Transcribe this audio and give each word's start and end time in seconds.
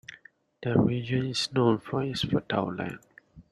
The 0.63 0.79
region 0.79 1.27
is 1.27 1.53
known 1.53 1.77
for 1.77 2.01
its 2.01 2.23
fertile 2.23 2.73
land. 2.73 2.97